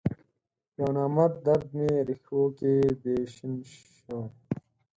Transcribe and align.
یونامرد 0.79 1.33
درد 1.45 1.67
می 1.77 1.87
رېښوکې 2.07 2.73
دی 3.01 3.15
شین 3.33 3.53
شوی 3.71 4.21